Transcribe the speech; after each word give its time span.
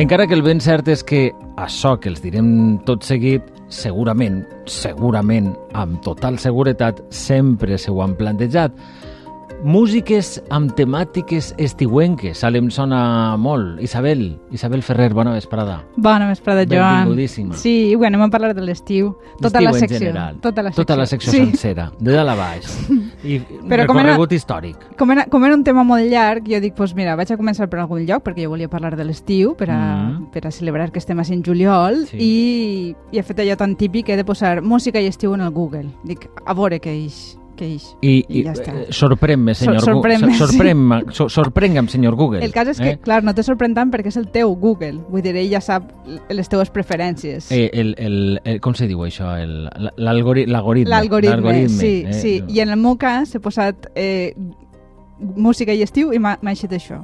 Encara 0.00 0.26
que 0.26 0.32
el 0.32 0.40
ben 0.40 0.62
cert 0.64 0.86
és 0.88 1.02
que 1.04 1.26
això 1.60 1.90
que 2.00 2.08
els 2.08 2.22
direm 2.24 2.78
tot 2.88 3.04
seguit, 3.04 3.44
segurament, 3.68 4.38
segurament, 4.64 5.50
amb 5.76 5.98
total 6.00 6.38
seguretat, 6.40 7.02
sempre 7.12 7.76
se 7.76 7.92
ho 7.92 8.00
han 8.00 8.14
plantejat. 8.16 8.72
Músiques 9.60 10.38
amb 10.56 10.72
temàtiques 10.72 11.50
estiuenques, 11.60 12.40
ara 12.48 12.56
em 12.56 12.70
sona 12.72 13.02
molt. 13.36 13.76
Isabel, 13.84 14.24
Isabel 14.56 14.80
Ferrer, 14.80 15.10
bona 15.12 15.36
vesprada. 15.36 15.82
Bona 16.00 16.30
vesprada, 16.30 16.64
Joan. 16.64 17.02
Benvingudíssima. 17.02 17.60
Sí, 17.60 17.94
bueno, 17.94 18.16
anem 18.16 18.30
a 18.30 18.32
parlar 18.32 18.54
de 18.56 18.64
l'estiu. 18.64 19.18
Tota 19.36 19.60
la 19.60 19.74
secció. 19.76 19.98
general. 19.98 20.40
Tota 20.40 20.64
la 20.64 20.72
secció. 20.72 20.86
Tota 20.86 20.96
la 20.96 21.10
secció 21.12 21.36
sí. 21.36 21.44
sencera, 21.44 21.90
de 22.00 22.16
dalt 22.16 22.38
a 22.38 22.40
baix. 22.40 22.72
I 23.22 23.38
Però 23.68 23.86
com 23.86 23.98
era- 23.98 24.16
històric. 24.30 24.76
Com 24.96 25.10
era, 25.10 25.26
com 25.26 25.44
era 25.44 25.54
un 25.54 25.64
tema 25.64 25.82
molt 25.84 26.04
llarg, 26.08 26.44
jo 26.48 26.60
dic, 26.60 26.74
pues 26.74 26.94
mira, 26.94 27.16
vaig 27.16 27.30
a 27.32 27.36
començar 27.36 27.68
per 27.68 27.80
algun 27.80 28.06
lloc, 28.06 28.22
perquè 28.24 28.44
jo 28.44 28.50
volia 28.50 28.68
parlar 28.68 28.96
de 28.96 29.04
l'estiu, 29.04 29.54
per, 29.56 29.70
a, 29.70 29.96
Mhm. 30.08 30.30
per 30.30 30.46
a 30.46 30.50
celebrar 30.50 30.90
que 30.92 30.98
estem 30.98 31.18
a 31.20 31.24
Sant 31.24 31.44
Juliol, 31.44 32.06
Sí. 32.06 32.16
i, 32.18 32.96
i 33.12 33.18
he 33.18 33.22
fet 33.22 33.38
allò 33.38 33.56
tan 33.56 33.76
típic 33.76 34.06
que 34.06 34.14
he 34.14 34.16
de 34.16 34.24
posar 34.24 34.62
música 34.62 35.00
i 35.00 35.06
estiu 35.06 35.34
en 35.34 35.40
el 35.42 35.50
Google. 35.50 35.90
Dic, 36.04 36.30
a 36.46 36.54
veure 36.54 36.80
què 36.80 36.94
ix, 37.04 37.36
ix. 37.66 37.96
I, 38.00 38.24
I 38.28 38.40
i 38.40 38.42
ja 38.44 38.52
està. 38.52 38.74
eh, 38.74 38.86
sorprèn-me, 38.92 39.54
senyor 39.54 39.80
Sor- 39.84 39.94
Google. 39.94 40.18
sorprèn-me, 40.38 41.00
sí. 41.12 41.26
Sorprengue'm, 41.28 41.88
senyor 41.88 42.14
Google. 42.16 42.44
El 42.44 42.52
cas 42.52 42.68
és 42.68 42.78
que, 42.80 42.90
eh? 42.94 42.98
clar, 42.98 43.22
no 43.24 43.34
te 43.34 43.42
sorprèn 43.42 43.74
tant 43.74 43.90
perquè 43.92 44.08
és 44.08 44.16
el 44.16 44.28
teu 44.30 44.54
Google. 44.56 45.00
Vull 45.08 45.22
dir, 45.22 45.34
ell 45.36 45.50
ja 45.52 45.60
sap 45.60 45.90
les 46.30 46.48
teves 46.48 46.70
preferències. 46.70 47.50
Eh, 47.52 47.70
el, 47.72 47.94
el, 47.98 48.40
el, 48.44 48.60
com 48.60 48.74
se 48.74 48.86
diu 48.88 49.04
això? 49.06 49.30
L'algoritme. 49.96 50.50
L'algoritme, 50.90 51.68
sí, 51.68 52.04
eh? 52.06 52.12
sí. 52.12 52.34
I 52.48 52.60
en 52.60 52.70
el 52.70 52.78
meu 52.80 52.96
cas 52.98 53.34
he 53.34 53.40
posat 53.40 53.90
eh, 53.94 54.34
música 55.36 55.72
i 55.76 55.82
estiu 55.82 56.12
i 56.12 56.18
m'ha 56.18 56.38
m'ha 56.42 56.54
eixit 56.54 56.72
això. 56.72 57.02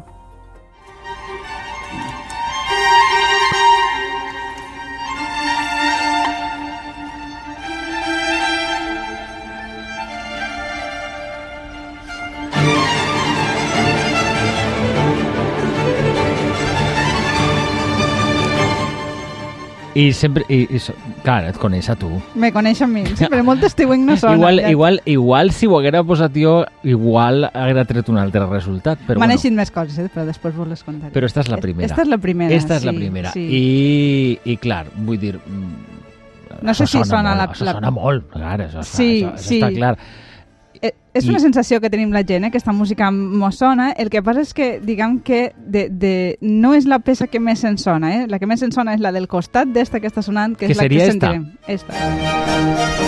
I 19.96 20.10
sempre... 20.12 20.44
I, 20.52 20.66
i, 20.76 20.80
clar, 21.24 21.46
et 21.48 21.56
coneix 21.56 21.86
a 21.88 21.94
tu. 21.96 22.10
Me 22.36 22.50
coneix 22.52 22.82
a 22.84 22.86
mi. 22.90 23.04
Sí, 23.16 23.24
però 23.32 23.40
molt 23.46 23.62
estiuenc 23.64 24.04
no 24.04 24.16
sona. 24.20 24.34
igual, 24.36 24.60
ja. 24.60 24.70
igual, 24.74 25.00
igual, 25.08 25.52
si 25.56 25.66
ho 25.70 25.78
haguera 25.78 26.02
posat 26.04 26.36
jo, 26.36 26.58
igual 26.84 27.46
haguera 27.48 27.86
tret 27.88 28.10
un 28.12 28.18
altre 28.20 28.44
resultat. 28.50 28.98
Però, 29.06 29.16
M'han 29.16 29.30
bueno, 29.30 29.38
eixit 29.40 29.56
més 29.56 29.72
coses, 29.72 29.96
eh? 30.04 30.10
però 30.12 30.26
després 30.28 30.54
vos 30.58 30.68
les 30.68 30.82
contaré. 30.84 31.14
però 31.16 31.24
esta 31.30 31.40
és 31.46 31.48
la 31.48 31.56
primera. 31.62 31.88
Esta 31.88 32.02
és 32.04 32.12
la 32.12 32.18
primera, 32.18 32.54
Esta 32.54 32.76
és 32.76 32.84
la 32.84 32.92
sí, 32.92 32.98
primera. 33.00 33.32
sí. 33.32 33.46
I, 33.48 34.38
I, 34.52 34.56
clar, 34.60 34.84
vull 34.94 35.18
dir... 35.22 35.38
mm, 35.40 36.62
No 36.62 36.72
sé 36.74 36.86
si 36.86 37.00
sona 37.04 37.22
molt, 37.32 37.36
la- 37.40 37.48
Això 37.52 37.64
la- 37.64 37.72
sona 37.80 37.90
molt, 37.90 38.28
clar, 38.32 38.60
això, 38.68 38.82
Sí, 38.84 39.08
això, 39.22 39.32
això 39.34 39.48
sí. 39.48 39.58
està 39.60 39.72
clar. 39.74 39.94
Eh, 39.96 40.25
és 40.82 41.28
una 41.28 41.38
I- 41.38 41.40
sensació 41.40 41.80
que 41.80 41.88
tenim 41.90 42.12
la 42.12 42.22
gent, 42.26 42.44
eh? 42.44 42.48
aquesta 42.48 42.72
música 42.72 43.10
mos 43.10 43.56
sona. 43.58 43.90
El 43.92 44.10
que 44.10 44.22
passa 44.22 44.40
és 44.42 44.52
que, 44.54 44.80
diguem 44.80 45.18
que 45.20 45.52
de, 45.56 45.88
de, 45.90 46.38
no 46.40 46.74
és 46.74 46.86
la 46.86 46.98
peça 47.00 47.26
que 47.26 47.40
més 47.40 47.64
ens 47.64 47.82
sona. 47.82 48.14
Eh? 48.16 48.26
La 48.28 48.38
que 48.38 48.46
més 48.46 48.62
ens 48.62 48.74
sona 48.74 48.94
és 48.94 49.00
la 49.00 49.12
del 49.12 49.28
costat 49.28 49.68
d'esta 49.72 50.00
que 50.00 50.06
està 50.08 50.22
sonant, 50.22 50.56
que, 50.56 50.66
Que 50.66 50.72
és 50.72 50.78
la 50.78 50.88
que 50.88 50.96
esta? 50.96 51.32
sentirem. 51.32 51.52
Esta. 51.66 53.06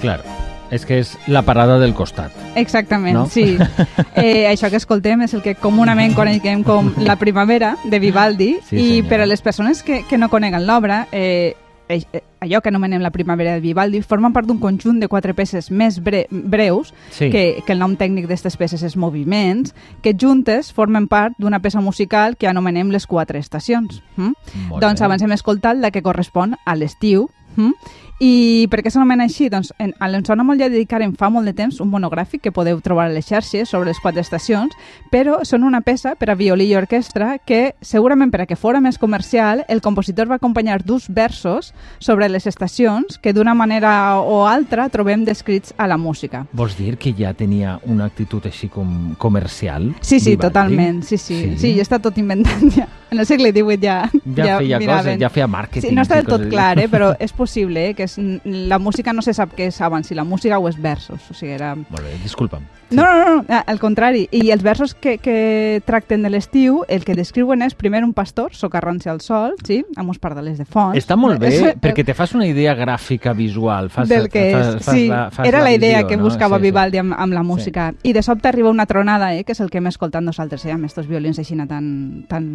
Clar, 0.00 0.22
és 0.70 0.84
que 0.86 0.98
és 1.00 1.16
la 1.26 1.42
parada 1.42 1.78
del 1.80 1.94
costat. 1.94 2.32
Exactament, 2.54 3.14
No? 3.16 3.26
sí. 3.26 3.56
Eh, 4.14 4.46
això 4.50 4.68
que 4.70 4.76
escoltem 4.76 5.22
és 5.22 5.32
el 5.34 5.42
que 5.42 5.54
comunament 5.54 6.14
coneguem 6.14 6.62
com 6.64 6.92
La 6.98 7.16
primavera, 7.16 7.76
de 7.84 7.98
Vivaldi, 7.98 8.58
Sí, 8.68 8.76
i 8.98 9.02
per 9.02 9.20
a 9.22 9.26
les 9.26 9.40
persones 9.42 9.82
que, 9.82 10.04
que 10.08 10.18
no 10.18 10.28
coneguen 10.28 10.66
l'obra, 10.66 11.06
eh, 11.12 11.54
eh, 11.88 12.02
eh, 12.12 12.22
allò 12.40 12.60
que 12.62 12.68
anomenem 12.68 13.00
La 13.02 13.10
primavera 13.10 13.54
de 13.54 13.60
Vivaldi 13.60 14.02
forma 14.02 14.30
part 14.32 14.46
d'un 14.46 14.58
conjunt 14.60 15.00
de 15.00 15.08
quatre 15.08 15.34
peces 15.34 15.70
més 15.70 15.98
bre 16.02 16.26
breus, 16.30 16.92
Sí. 17.10 17.30
que, 17.30 17.62
que 17.66 17.72
el 17.72 17.78
nom 17.80 17.96
tècnic 17.96 18.26
d'aquestes 18.28 18.56
peces 18.56 18.82
és 18.82 18.96
Moviments, 18.96 19.74
que 20.02 20.14
juntes 20.14 20.72
formen 20.72 21.08
part 21.08 21.34
d'una 21.38 21.60
peça 21.60 21.80
musical 21.80 22.36
que 22.36 22.46
anomenem 22.48 22.90
les 22.90 23.06
quatre 23.06 23.38
estacions. 23.38 24.02
Mm? 24.16 24.32
Molt 24.68 24.82
Doncs 24.82 25.00
bé. 25.00 25.04
abans 25.06 25.22
hem 25.22 25.32
escoltat 25.32 25.76
la 25.78 25.90
que 25.90 26.02
correspon 26.02 26.56
a 26.64 26.76
l'estiu. 26.76 27.28
Mm? 27.56 27.72
I 28.20 28.66
per 28.68 28.82
què 28.84 28.90
s'anomena 28.92 29.24
així? 29.24 29.46
Doncs 29.48 29.70
en, 29.80 29.94
a 29.96 30.08
l'Ensona 30.12 30.44
molt 30.44 30.60
ja 30.60 30.68
dedicarem 30.68 31.14
fa 31.16 31.30
molt 31.32 31.48
de 31.48 31.54
temps 31.56 31.78
un 31.80 31.88
monogràfic 31.88 32.42
que 32.44 32.52
podeu 32.52 32.76
trobar 32.84 33.06
a 33.08 33.12
les 33.14 33.24
xarxes 33.24 33.70
sobre 33.72 33.88
les 33.88 34.00
quatre 34.02 34.20
estacions, 34.20 34.74
però 35.10 35.38
són 35.48 35.64
una 35.64 35.80
peça 35.80 36.12
per 36.20 36.28
a 36.28 36.36
violí 36.36 36.66
i 36.68 36.76
orquestra 36.76 37.38
que, 37.40 37.74
segurament 37.80 38.28
per 38.30 38.42
a 38.44 38.46
que 38.46 38.58
fora 38.60 38.82
més 38.84 38.98
comercial, 39.00 39.64
el 39.72 39.80
compositor 39.80 40.28
va 40.28 40.36
acompanyar 40.36 40.82
d'uns 40.84 41.08
versos 41.08 41.72
sobre 41.98 42.28
les 42.28 42.44
estacions 42.46 43.16
que 43.16 43.32
d'una 43.32 43.54
manera 43.56 44.20
o 44.20 44.44
altra 44.46 44.90
trobem 44.92 45.24
descrits 45.24 45.72
a 45.78 45.88
la 45.88 45.96
música. 45.96 46.44
Vols 46.52 46.76
dir 46.76 46.98
que 47.00 47.14
ja 47.16 47.32
tenia 47.32 47.78
una 47.88 48.10
actitud 48.12 48.44
així 48.44 48.68
com 48.68 49.14
comercial? 49.16 49.94
Sí, 50.02 50.20
sí, 50.20 50.36
Vivaldi? 50.36 50.42
totalment, 50.44 51.02
sí, 51.08 51.16
sí, 51.16 51.40
sí, 51.40 51.58
sí, 51.58 51.72
ja 51.78 51.88
està 51.88 51.98
tot 52.04 52.20
inventat 52.20 52.68
ja. 52.76 52.90
En 53.10 53.18
el 53.18 53.26
segle 53.26 53.50
XVIII 53.50 53.80
ja, 53.82 53.96
Ja, 54.36 54.58
feia 54.60 54.78
miraven. 54.78 55.04
coses, 55.08 55.16
ja 55.18 55.28
feia 55.34 55.48
màrqueting. 55.50 55.88
Sí, 55.88 55.96
no 55.96 56.04
està 56.04 56.20
del 56.20 56.28
tot 56.30 56.44
clar, 56.46 56.76
eh? 56.78 56.86
però 56.86 57.08
és 57.18 57.32
possible 57.34 57.88
eh? 57.88 57.94
que 57.98 58.06
és, 58.10 58.42
la 58.44 58.78
música 58.78 59.14
no 59.14 59.22
se 59.22 59.34
sap 59.36 59.54
què 59.56 59.70
és 59.70 59.80
abans, 59.80 60.08
si 60.10 60.18
la 60.18 60.24
música 60.24 60.58
o 60.58 60.68
és 60.68 60.76
versos. 60.80 61.30
O 61.30 61.34
sigui, 61.34 61.54
era... 61.54 61.74
Molt 61.78 62.02
bé, 62.02 62.16
disculpa'm. 62.24 62.66
No, 62.90 63.04
no, 63.04 63.18
no, 63.24 63.34
no, 63.46 63.60
al 63.66 63.78
contrari. 63.78 64.26
I 64.34 64.50
els 64.50 64.64
versos 64.66 64.94
que, 64.94 65.16
que 65.22 65.80
tracten 65.86 66.24
de 66.26 66.30
l'estiu, 66.32 66.82
el 66.90 67.04
que 67.06 67.14
descriuen 67.14 67.62
és 67.62 67.76
primer 67.78 68.02
un 68.02 68.12
pastor 68.16 68.54
socarrant-se 68.58 69.10
al 69.12 69.20
sol, 69.22 69.54
sí? 69.66 69.80
amb 69.94 70.10
uns 70.10 70.18
pardalers 70.18 70.58
de 70.58 70.66
fons. 70.66 70.98
Està 70.98 71.16
molt 71.16 71.38
bé, 71.40 71.52
perquè 71.84 72.04
te 72.06 72.16
fas 72.18 72.34
una 72.34 72.48
idea 72.48 72.74
gràfica, 72.78 73.34
visual. 73.36 73.90
Fas, 73.94 74.10
del 74.10 74.28
que 74.32 74.50
fas, 74.56 74.74
és. 74.74 74.84
fas 74.84 74.96
sí, 74.96 75.06
la, 75.10 75.24
fas 75.30 75.46
era 75.46 75.62
la, 75.62 75.72
idea 75.72 76.00
visió, 76.00 76.08
que 76.08 76.18
no? 76.18 76.26
buscava 76.26 76.58
Sí, 76.58 76.64
sí. 76.64 76.68
Vivaldi 76.70 77.02
amb, 77.02 77.14
amb 77.16 77.36
la 77.36 77.44
música. 77.46 77.92
I 78.02 78.14
de 78.16 78.24
sobte 78.26 78.50
arriba 78.50 78.70
una 78.70 78.86
tronada, 78.90 79.34
eh, 79.36 79.44
que 79.44 79.54
és 79.54 79.62
el 79.62 79.70
que 79.70 79.78
hem 79.78 79.86
escoltat 79.92 80.26
nosaltres, 80.26 80.66
eh, 80.66 80.74
amb 80.74 80.90
estos 80.90 81.06
violins 81.06 81.38
així 81.38 81.54
tan, 81.68 82.24
tan 82.26 82.50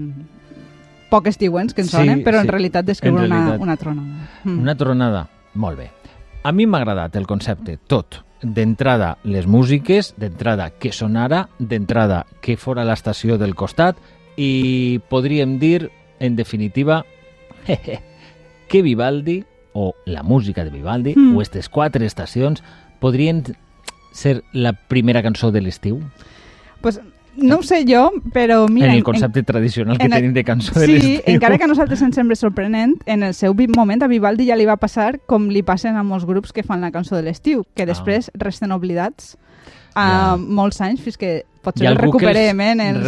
poc 1.10 1.30
estiuents 1.32 1.74
que 1.74 1.86
ens 1.86 1.92
Sí, 1.92 1.98
sonen, 1.98 2.24
però 2.26 2.42
sí. 2.42 2.48
en 2.48 2.52
realitat 2.52 2.86
descriuen 2.86 3.26
En 3.26 3.32
una, 3.32 3.58
una 3.60 3.78
tronada. 3.78 4.30
Mm. 4.44 4.60
Una 4.60 4.76
tronada. 4.76 5.28
Molt 5.56 5.80
bé. 5.80 5.90
A 6.44 6.52
mi 6.52 6.68
m'ha 6.68 6.78
agradat 6.84 7.16
el 7.16 7.26
concepte, 7.26 7.78
tot. 7.88 8.22
D'entrada, 8.44 9.18
les 9.24 9.48
músiques, 9.48 10.14
d'entrada, 10.20 10.70
què 10.80 10.92
sonara, 10.94 11.48
d'entrada, 11.58 12.26
què 12.44 12.58
fora 12.60 12.84
l'estació 12.86 13.40
del 13.42 13.56
costat, 13.56 13.98
i 14.38 15.00
podríem 15.10 15.58
dir, 15.60 15.90
en 16.20 16.36
definitiva, 16.36 17.04
que 18.70 18.82
Vivaldi, 18.82 19.44
o 19.74 19.94
la 20.06 20.24
música 20.24 20.64
de 20.64 20.70
Vivaldi, 20.70 21.16
Mm. 21.16 21.34
o 21.36 21.40
aquestes 21.42 21.70
quatre 21.70 22.06
estacions, 22.06 22.62
podrien 23.00 23.42
ser 24.14 24.44
la 24.54 24.74
primera 24.74 25.24
cançó 25.24 25.52
de 25.52 25.62
l'estiu? 25.62 26.02
Pues, 26.82 27.00
no 27.38 27.58
ho 27.58 27.64
sé 27.64 27.84
jo, 27.88 28.12
però 28.34 28.68
mira... 28.70 28.88
en 28.88 28.94
el 28.96 29.04
concepte 29.04 29.44
tradicional 29.44 29.98
que 29.98 30.06
en 30.06 30.14
el- 30.14 30.20
tenim 30.20 30.34
de 30.34 30.44
cançó 30.44 30.80
de 30.80 30.86
Sí, 30.86 30.92
l'estiu. 30.94 31.22
encara 31.26 31.58
que 31.58 31.64
a 31.64 31.68
nosaltres 31.68 32.02
ens 32.02 32.16
sembla 32.16 32.36
sorprenent, 32.36 32.96
en 33.06 33.24
el 33.24 33.34
seu 33.34 33.54
moment 33.76 34.02
a 34.04 34.08
Vivaldi 34.08 34.48
ja 34.48 34.56
li 34.56 34.66
va 34.66 34.78
passar 34.78 35.20
com 35.26 35.50
li 35.50 35.64
passen 35.64 35.96
a 35.96 36.04
molts 36.04 36.26
grups 36.26 36.52
que 36.54 36.64
fan 36.64 36.82
la 36.82 36.92
cançó 36.92 37.16
de 37.16 37.24
l'estiu, 37.24 37.66
que 37.76 37.84
Ah. 37.84 37.86
després 37.88 38.32
resten 38.34 38.72
oblidats 38.72 39.38
a 39.96 40.36
Ja. 40.36 40.38
molts 40.38 40.82
anys 40.82 41.02
fins 41.02 41.18
que 41.18 41.46
potser 41.66 41.88
ha 41.88 41.92
el 41.92 41.98
recuperem 42.00 42.62
eh, 42.62 42.72
en 42.76 42.80
els... 42.86 43.02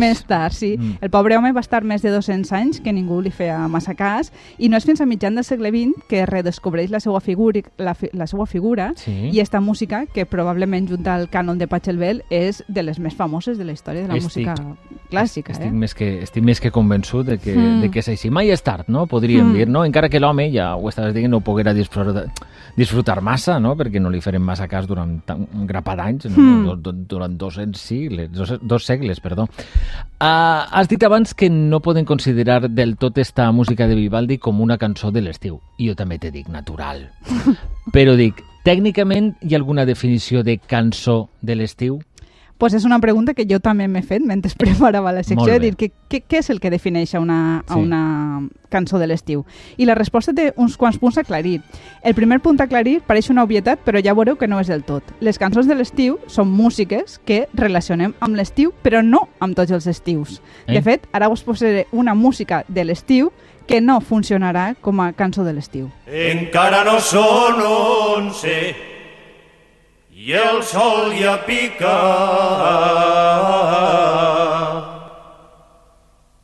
Més 0.00 0.22
tard, 0.24 0.54
sí. 0.56 0.76
Mm. 0.78 0.98
El 1.02 1.10
pobre 1.10 1.36
home 1.36 1.52
va 1.52 1.60
estar 1.60 1.82
més 1.84 2.02
de 2.02 2.10
200 2.14 2.52
anys 2.56 2.80
que 2.80 2.92
ningú 2.94 3.20
li 3.20 3.30
feia 3.34 3.58
massa 3.68 3.94
cas 3.98 4.32
i 4.58 4.70
no 4.70 4.78
és 4.78 4.86
fins 4.86 5.02
a 5.02 5.06
mitjan 5.10 5.34
del 5.36 5.44
segle 5.44 5.70
XX 5.74 6.06
que 6.08 6.24
redescobreix 6.26 6.90
la 6.94 7.00
seva 7.02 7.20
figura, 7.20 7.60
la, 7.78 7.94
fi- 7.94 8.10
la 8.14 8.26
seva 8.30 8.46
figura 8.46 8.92
Sí. 8.96 9.30
i 9.32 9.40
esta 9.40 9.60
música, 9.60 10.04
que 10.06 10.24
probablement 10.26 10.88
junt 10.88 11.06
al 11.08 11.28
cànon 11.30 11.58
de 11.58 11.66
Pachelbel 11.68 12.22
és 12.30 12.62
de 12.68 12.82
les 12.82 12.98
més 12.98 13.14
famoses 13.14 13.58
de 13.58 13.64
la 13.64 13.72
història 13.72 14.02
de 14.02 14.08
la 14.08 14.14
Estic- 14.16 14.46
música 14.46 14.54
clàssica. 15.10 15.52
Estic, 15.52 15.66
eh? 15.66 15.72
més 15.72 15.94
que, 15.94 16.22
estic 16.22 16.44
més 16.46 16.60
que 16.60 16.70
convençut 16.70 17.26
de 17.26 17.38
que, 17.38 17.54
Mm. 17.56 17.80
de 17.82 17.90
que 17.90 17.98
és 17.98 18.08
així. 18.08 18.30
Mai 18.30 18.50
és 18.50 18.62
tard, 18.62 18.86
no? 18.88 19.06
Podríem 19.06 19.50
Mm. 19.50 19.54
dir, 19.54 19.68
no? 19.68 19.84
Encara 19.84 20.08
que 20.08 20.20
l'home, 20.20 20.50
ja 20.52 20.76
ho 20.76 20.88
estaves 20.88 21.14
dient, 21.14 21.30
no 21.30 21.38
ho 21.38 21.40
poguera 21.40 21.74
disfrutar, 21.74 22.30
disfrutar 22.76 23.20
massa, 23.22 23.58
no? 23.60 23.74
Perquè 23.76 24.00
no 24.00 24.10
li 24.10 24.20
farem 24.20 24.42
massa 24.42 24.68
cas 24.68 24.86
durant 24.86 25.18
un 25.30 25.66
grapat 25.66 25.98
d'anys, 25.98 26.26
no? 26.30 26.42
Mm. 26.42 26.64
Du- 26.66 26.76
du- 26.92 27.04
durant 27.14 27.36
dos 27.38 27.58
segles, 27.74 28.30
dos, 28.32 28.54
dos 28.62 28.84
segles, 28.84 29.20
perdó. 29.20 29.44
Uh, 30.20 30.66
has 30.70 30.88
dit 30.88 31.02
abans 31.02 31.32
que 31.34 31.48
no 31.50 31.80
poden 31.80 32.04
considerar 32.04 32.68
del 32.70 32.96
tot 32.96 33.18
esta 33.18 33.50
música 33.52 33.86
de 33.88 33.94
Vivaldi 33.94 34.38
com 34.38 34.60
una 34.60 34.76
cançó 34.78 35.10
de 35.10 35.22
l'estiu. 35.22 35.60
I 35.78 35.88
jo 35.88 35.94
també 35.96 36.18
te 36.18 36.30
dic 36.30 36.48
natural. 36.48 37.08
Però 37.94 38.14
dic, 38.16 38.42
tècnicament 38.64 39.34
hi 39.40 39.54
ha 39.54 39.58
alguna 39.58 39.86
definició 39.88 40.42
de 40.44 40.58
cançó 40.58 41.30
de 41.40 41.56
l'estiu? 41.56 42.00
Pues 42.60 42.74
és 42.76 42.84
una 42.84 42.98
pregunta 43.00 43.32
que 43.34 43.46
jo 43.48 43.58
també 43.58 43.88
m'he 43.88 44.02
fet 44.04 44.20
mentre 44.22 44.52
preparava 44.60 45.10
la 45.16 45.22
secció, 45.24 45.48
de 45.48 45.58
dir 45.58 45.74
que, 45.80 45.88
que, 46.12 46.20
què 46.22 46.38
és 46.44 46.50
el 46.52 46.60
que 46.60 46.70
defineix 46.70 47.14
a 47.16 47.20
una, 47.24 47.64
a 47.66 47.74
Sí. 47.74 47.80
una 47.80 48.42
cançó 48.70 49.00
de 49.00 49.08
l'estiu. 49.08 49.46
I 49.80 49.86
la 49.88 49.96
resposta 49.96 50.34
té 50.36 50.52
uns 50.60 50.76
quants 50.78 50.98
punts 51.00 51.16
a 51.18 51.22
aclarir. 51.24 51.62
El 52.04 52.14
primer 52.14 52.38
punt 52.44 52.60
a 52.60 52.64
aclarir 52.68 53.00
pareix 53.02 53.30
una 53.32 53.42
obvietat, 53.42 53.80
però 53.82 53.98
ja 54.04 54.14
veureu 54.14 54.36
que 54.38 54.46
no 54.46 54.60
és 54.60 54.68
del 54.70 54.84
tot. 54.84 55.02
Les 55.20 55.38
cançons 55.40 55.66
de 55.66 55.74
l'estiu 55.74 56.20
són 56.28 56.52
músiques 56.52 57.18
que 57.24 57.48
relacionem 57.54 58.14
amb 58.20 58.36
l'estiu, 58.36 58.70
però 58.84 59.00
no 59.02 59.24
amb 59.40 59.56
tots 59.56 59.72
els 59.72 59.88
estius. 59.90 60.42
Eh? 60.68 60.74
De 60.76 60.82
fet, 60.82 61.08
ara 61.12 61.28
us 61.32 61.42
posaré 61.42 61.86
una 61.90 62.14
música 62.14 62.62
de 62.68 62.84
l'estiu 62.84 63.32
que 63.66 63.80
no 63.80 64.00
funcionarà 64.00 64.74
com 64.80 65.00
a 65.00 65.12
cançó 65.14 65.42
de 65.44 65.52
l'estiu. 65.54 65.88
Encara 66.06 66.84
no 66.84 66.98
són 67.00 67.58
onze 67.64 68.89
i 70.20 70.32
el 70.36 70.58
sol 70.62 71.14
ja 71.16 71.36
pica. 71.46 71.98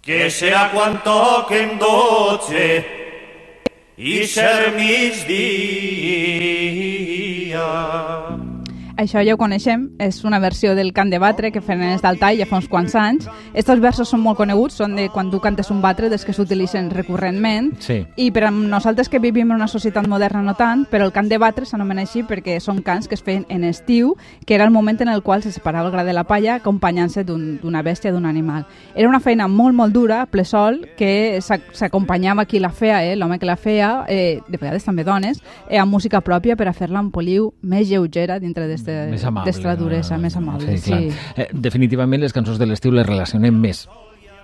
Que 0.07 0.31
serà 0.33 0.63
quan 0.73 0.97
toquen 1.05 1.77
dotze 1.83 2.69
i 3.99 4.27
ser 4.33 4.73
migdia. 4.79 5.27
Això 8.97 9.21
ja 9.21 9.35
ho 9.35 9.37
coneixem, 9.37 9.91
és 10.01 10.23
una 10.25 10.39
versió 10.41 10.75
del 10.75 10.95
cant 10.97 11.11
de 11.13 11.19
batre 11.21 11.51
que 11.53 11.61
feien 11.61 11.83
els 11.93 12.01
d'Altai 12.01 12.39
ja 12.39 12.47
fa 12.49 12.57
uns 12.57 12.69
quants 12.73 12.95
anys. 12.97 13.27
Estos 13.53 13.79
versos 13.85 14.09
són 14.09 14.23
molt 14.25 14.39
coneguts, 14.39 14.79
són 14.81 14.95
de 14.97 15.11
quan 15.13 15.29
tu 15.31 15.37
cantes 15.45 15.69
un 15.71 15.83
batre 15.83 16.09
des 16.09 16.25
que 16.25 16.33
s'utilitzen 16.33 16.89
recurrentment. 16.91 17.75
Sí. 17.85 17.99
I 18.17 18.31
per 18.33 18.45
a 18.49 18.51
nosaltres 18.51 19.11
que 19.13 19.19
vivim 19.21 19.51
en 19.51 19.57
una 19.59 19.69
societat 19.69 20.09
moderna 20.09 20.41
no 20.41 20.55
tant, 20.57 20.87
però 20.89 21.05
el 21.05 21.13
cant 21.13 21.29
de 21.29 21.37
batre 21.37 21.67
s'anomena 21.69 22.07
així 22.07 22.23
perquè 22.25 22.57
són 22.59 22.81
cants 22.81 23.07
que 23.07 23.15
es 23.19 23.23
feien 23.23 23.45
en 23.51 23.65
estiu, 23.65 24.15
que 24.47 24.55
era 24.55 24.65
el 24.65 24.71
moment 24.71 25.03
en 25.03 25.09
el 25.13 25.23
qual 25.23 25.43
se 25.43 25.53
separava 25.53 25.91
el 25.91 25.93
gra 25.93 26.05
de 26.05 26.15
la 26.17 26.25
palla 26.25 26.55
acompanyant-se 26.55 27.23
d'un- 27.25 27.59
d'una 27.61 27.83
bèstia, 27.83 28.13
d'un 28.13 28.25
animal. 28.25 28.65
Era 28.95 29.11
una 29.11 29.21
feina 29.21 29.47
molt, 29.47 29.75
molt 29.75 29.93
dura, 29.93 30.25
ple 30.25 30.47
sol, 30.47 30.89
que 30.97 31.37
s'ac- 31.43 31.69
s'acompanyava 31.75 32.47
qui 32.47 32.61
la 32.61 32.71
feia, 32.71 33.05
eh, 33.05 33.15
l'home 33.15 33.39
que 33.39 33.45
la 33.47 33.57
feia, 33.57 34.07
eh, 34.09 34.41
de 34.49 34.57
vegades 34.57 34.85
també 34.85 35.05
dones, 35.05 35.43
eh, 35.69 35.77
amb 35.77 35.93
música 35.93 36.23
pròpia 36.23 36.57
per 36.57 36.69
a 36.69 36.73
fer-la 36.73 37.01
en 37.01 37.11
poliu 37.11 37.53
més 37.61 37.91
lleugera 37.91 38.41
dintre 38.41 38.67
d'este- 38.87 39.11
més 39.11 39.25
amable. 39.25 39.53
duresa, 39.77 40.19
més 40.19 40.37
amable. 40.37 40.79
Sí, 40.79 40.91
clar. 40.91 41.03
Eh, 41.37 41.49
definitivament 41.53 42.21
les 42.23 42.33
cançons 42.33 42.59
de 42.59 42.67
l'estiu 42.67 42.93
les 42.93 43.07
relacionem 43.07 43.55
més 43.55 43.89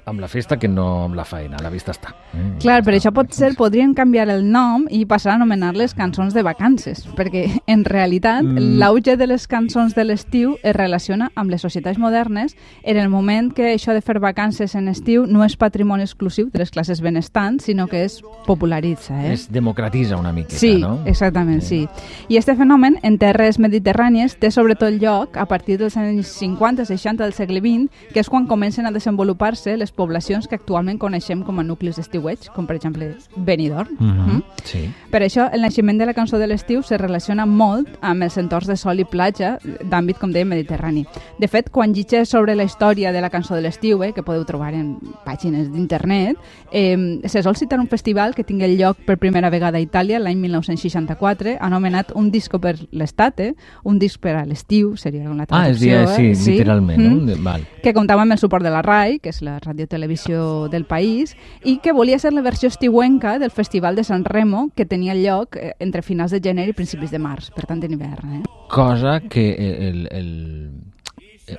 amb 0.05 0.21
la 0.21 0.29
festa 0.29 0.59
que 0.59 0.69
no 0.69 1.05
amb 1.05 1.15
la 1.15 1.25
feina, 1.25 1.57
la 1.63 1.71
vista 1.71 1.93
està. 1.93 2.15
Eh, 2.35 2.59
Clar, 2.61 2.83
per 2.83 2.95
està. 2.95 3.11
això 3.11 3.13
pot 3.15 3.33
ser, 3.33 3.55
podrien 3.57 3.95
canviar 3.95 4.29
el 4.31 4.51
nom 4.51 4.87
i 4.91 5.05
passar 5.07 5.33
a 5.33 5.35
anomenar-les 5.37 5.95
cançons 5.95 6.35
de 6.35 6.43
vacances, 6.43 7.07
perquè 7.17 7.61
en 7.67 7.85
realitat 7.85 8.43
Mm. 8.43 8.79
l'auge 8.79 9.17
de 9.17 9.27
les 9.27 9.47
cançons 9.47 9.95
de 9.95 10.05
l'estiu 10.05 10.57
es 10.63 10.75
relaciona 10.75 11.31
amb 11.35 11.51
les 11.51 11.61
societats 11.63 11.99
modernes 11.99 12.57
en 12.83 12.97
el 12.97 13.09
moment 13.09 13.53
que 13.53 13.75
això 13.75 13.93
de 13.93 14.01
fer 14.01 14.19
vacances 14.19 14.75
en 14.75 14.89
estiu 14.89 15.27
no 15.27 15.45
és 15.45 15.57
patrimoni 15.57 16.03
exclusiu 16.03 16.51
de 16.53 16.59
les 16.59 16.71
classes 16.71 17.01
benestants, 17.01 17.65
sinó 17.65 17.87
que 17.87 18.05
es 18.05 18.23
popularitza. 18.47 19.25
Eh? 19.27 19.33
Es 19.35 19.51
democratitza 19.53 20.17
una 20.17 20.33
miqueta, 20.33 20.57
Sí, 20.59 20.79
no? 20.79 21.01
exactament, 21.07 21.63
Eh. 21.63 21.67
sí. 21.67 21.89
I 22.29 22.37
este 22.39 22.57
fenomen 22.57 22.99
en 23.03 23.19
terres 23.19 23.59
mediterrànies 23.59 24.37
té 24.39 24.51
sobretot 24.51 24.95
lloc 25.01 25.37
a 25.37 25.47
partir 25.47 25.79
dels 25.79 25.97
anys 25.97 26.27
50-60 26.41 27.17
del 27.23 27.33
segle 27.33 27.61
XX, 27.61 27.89
que 28.13 28.21
és 28.21 28.29
quan 28.29 28.47
comencen 28.47 28.87
a 28.87 28.91
desenvolupar-se 28.91 29.77
les 29.77 29.92
poblacions 29.93 30.49
que 30.49 30.55
actualment 30.57 30.99
coneixem 30.99 31.43
com 31.43 31.59
a 31.61 31.63
nuclis 31.63 31.97
d'estiueig, 31.97 32.49
com 32.55 32.67
per 32.67 32.77
exemple 32.77 33.15
Benidorm. 33.37 33.97
Mhm, 33.99 34.23
Mm? 34.33 34.43
Sí. 34.65 34.91
Per 35.11 35.21
això, 35.23 35.49
el 35.53 35.61
naixement 35.63 35.99
de 35.99 36.07
la 36.07 36.15
cançó 36.15 36.39
de 36.39 36.47
l'estiu 36.47 36.83
se 36.83 36.97
relaciona 36.99 37.45
molt 37.47 37.89
amb 38.01 38.23
els 38.23 38.37
entorns 38.39 38.67
de 38.69 38.77
sol 38.77 38.99
i 39.01 39.05
platja 39.05 39.59
d'àmbit, 39.63 40.19
com 40.19 40.33
dèiem, 40.33 40.49
mediterrani. 40.49 41.05
De 41.39 41.49
fet, 41.49 41.71
quan 41.71 41.93
llegeix 41.93 42.29
sobre 42.29 42.55
la 42.55 42.65
història 42.65 43.13
de 43.13 43.21
la 43.21 43.31
cançó 43.31 43.55
de 43.55 43.63
l'estiu, 43.63 44.03
eh, 44.05 44.13
que 44.13 44.23
podeu 44.23 44.45
trobar 44.45 44.73
en 44.75 44.99
pàgines 45.25 45.71
d'internet, 45.73 46.37
eh, 46.71 47.21
se 47.27 47.43
sol 47.43 47.57
citar 47.57 47.81
un 47.81 47.89
festival 47.89 48.35
que 48.35 48.45
tingué 48.45 48.69
lloc 48.77 48.97
per 49.05 49.19
primera 49.19 49.51
vegada 49.51 49.79
a 49.79 49.81
Itàlia 49.81 50.19
l'any 50.19 50.39
1964, 50.39 51.57
anomenat 51.61 52.13
Un 52.15 52.31
disco 52.31 52.59
per 52.61 52.77
l'estate, 52.93 53.55
un 53.85 53.99
disc 53.99 54.21
per 54.21 54.37
a 54.37 54.45
l'estiu, 54.47 54.97
seria 54.97 55.29
una 55.31 55.47
Ah, 55.51 55.69
és 55.69 55.79
traducció. 55.81 56.17
dir, 56.17 56.31
eh? 56.31 56.35
sí, 56.35 56.51
literalment, 56.53 56.99
Mm 57.01 57.19
no? 57.21 57.27
De- 57.27 57.35
Val. 57.43 57.67
que 57.83 57.93
comptava 57.93 58.23
amb 58.23 58.33
el 58.33 58.39
suport 58.39 58.63
de 58.65 58.71
la 58.71 58.83
RAI, 58.83 59.19
que 59.19 59.31
és 59.31 59.43
la 59.43 59.59
radiotelevisió 59.83 60.69
del 60.69 60.85
país, 60.85 61.37
i 61.65 61.79
que 61.83 61.93
volia 61.93 62.19
ser 62.19 62.33
la 62.33 62.43
versió 62.43 62.69
estiuenca 62.69 63.39
del 63.39 63.51
Festival 63.51 63.97
de 63.97 64.05
San 64.05 64.25
Remo, 64.25 64.71
que 64.75 64.87
tenia 64.87 65.15
lloc 65.15 65.57
eh, 65.57 65.75
entre 65.79 66.03
finals 66.03 66.33
de 66.33 66.41
gener 66.41 66.69
i 66.69 66.73
principis 66.73 67.11
de 67.11 67.19
març, 67.19 67.51
per 67.55 67.67
tant 67.67 67.83
en 67.83 67.93
hivern. 67.93 68.39
Eh? 68.39 68.43
Cosa 68.71 69.21
que 69.21 69.53
el, 69.59 70.09
el, 70.11 70.31
eh, 70.71 70.92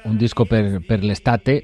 un 0.06 0.18
disco 0.18 0.46
per, 0.46 0.82
per 0.88 1.04
l'estate 1.04 1.64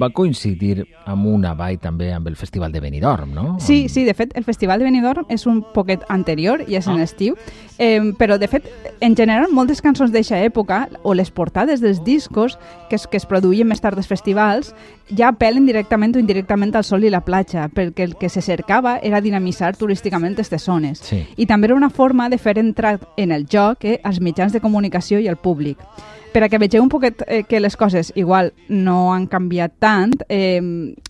va 0.00 0.10
coincidir 0.10 0.86
amb 1.06 1.26
una 1.26 1.54
vall 1.54 1.78
també 1.78 2.12
amb 2.12 2.28
el 2.28 2.36
Festival 2.36 2.72
de 2.72 2.80
Benidorm, 2.80 3.32
no? 3.34 3.56
Sí, 3.60 3.82
Amb- 3.84 3.90
sí, 3.90 4.04
de 4.04 4.14
fet, 4.14 4.36
el 4.36 4.44
Festival 4.44 4.78
de 4.78 4.84
Benidorm 4.86 5.26
és 5.28 5.46
un 5.46 5.62
poquet 5.74 6.02
anterior, 6.08 6.64
i 6.68 6.76
és 6.76 6.86
en 6.86 6.98
Ah. 7.00 7.02
estiu, 7.02 7.34
eh, 7.78 8.00
però, 8.18 8.38
de 8.38 8.48
fet, 8.48 8.64
en 9.00 9.16
general, 9.16 9.48
moltes 9.52 9.80
cançons 9.82 10.12
d'eixa 10.12 10.38
època, 10.44 10.88
o 11.02 11.14
les 11.14 11.30
portades 11.30 11.80
dels 11.80 12.02
discos 12.04 12.58
que 12.88 12.96
es, 12.96 13.06
que 13.06 13.16
es 13.16 13.26
produïen 13.26 13.66
més 13.68 13.80
tard 13.80 13.94
dels 13.96 14.06
festivals, 14.08 14.74
ja 15.16 15.30
apel·len 15.32 15.66
directament 15.66 16.14
o 16.16 16.18
indirectament 16.20 16.74
al 16.76 16.84
sol 16.84 17.04
i 17.04 17.10
la 17.10 17.20
platja, 17.24 17.68
perquè 17.68 18.00
el 18.04 18.16
que 18.16 18.28
se 18.28 18.40
cercava 18.42 18.98
era 19.02 19.20
dinamitzar 19.20 19.76
turísticament 19.76 20.32
aquestes 20.34 20.62
zones. 20.64 20.98
Sí. 20.98 21.26
I 21.36 21.46
també 21.46 21.66
era 21.66 21.74
una 21.74 21.90
forma 21.90 22.28
de 22.28 22.38
fer 22.38 22.58
entrar 22.58 23.00
en 23.16 23.32
el 23.32 23.46
joc 23.46 23.84
eh, 23.84 24.00
als 24.04 24.20
mitjans 24.20 24.52
de 24.52 24.60
comunicació 24.60 25.18
i 25.20 25.28
al 25.28 25.36
públic. 25.36 25.78
Per 26.32 26.44
a 26.44 26.48
que 26.48 26.60
vegeu 26.62 26.82
un 26.82 26.88
poquet 26.88 27.24
eh, 27.26 27.42
que 27.42 27.58
les 27.58 27.74
coses 27.76 28.12
igual 28.14 28.52
no 28.68 29.12
han 29.14 29.26
canviat 29.26 29.72
tant, 29.82 30.12
eh, 30.28 30.60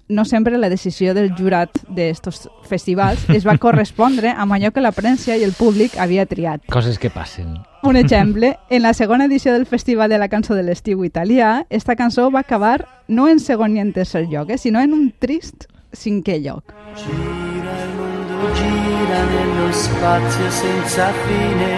no 0.08 0.24
sempre 0.24 0.56
la 0.56 0.70
decisió 0.72 1.12
del 1.12 1.34
jurat 1.36 1.76
d'estos 1.88 2.48
festivals 2.64 3.26
es 3.28 3.44
va 3.44 3.58
correspondre 3.64 4.32
amb 4.32 4.56
allò 4.56 4.72
que 4.72 4.80
la 4.80 4.94
premsa 4.96 5.36
i 5.36 5.44
el 5.44 5.52
públic 5.52 5.98
havia 6.00 6.24
triat. 6.24 6.64
Coses 6.72 6.98
que 6.98 7.12
passen. 7.12 7.58
Un 7.82 7.96
exemple, 8.02 8.56
en 8.70 8.82
la 8.82 8.94
segona 8.94 9.28
edició 9.28 9.52
del 9.52 9.66
Festival 9.66 10.08
de 10.08 10.18
la 10.18 10.30
Cançó 10.32 10.56
de 10.56 10.64
l'Estiu 10.64 11.04
italià, 11.04 11.66
esta 11.68 11.96
cançó 11.96 12.30
va 12.32 12.40
acabar 12.40 12.86
no 13.08 13.28
en 13.28 13.40
segon 13.40 13.74
ni 13.74 13.84
en 13.84 13.92
tercer 13.92 14.24
lloc, 14.28 14.48
eh, 14.50 14.58
sinó 14.58 14.80
en 14.80 14.96
un 14.96 15.12
trist 15.12 15.68
cinquè 15.92 16.40
lloc. 16.40 16.72
Gira 16.96 17.76
il 17.84 17.94
mondo, 18.00 18.54
gira 18.56 19.22
nello 19.36 19.72
spazio 19.72 20.50
senza 20.50 21.12
fine, 21.26 21.72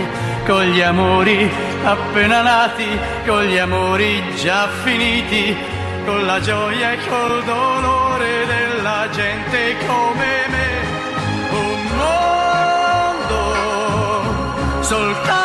con 0.46 0.64
gli 0.70 0.80
amori 0.80 1.71
appena 1.84 2.42
nati, 2.42 2.86
con 3.26 3.42
gli 3.44 3.58
amori 3.58 4.22
già 4.36 4.68
finiti, 4.84 5.56
con 6.04 6.24
la 6.24 6.40
gioia 6.40 6.92
e 6.92 6.98
col 7.08 7.44
dolore 7.44 8.46
della 8.46 9.08
gente 9.10 9.76
come 9.86 10.46
me. 10.48 10.80
Un 11.50 11.86
mondo, 13.26 13.54
soltanto 14.82 15.41